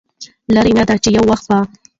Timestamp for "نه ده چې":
0.77-1.09